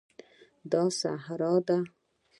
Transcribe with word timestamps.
دا 0.71 0.81
صحرا 0.99 1.51
ده 1.67 1.77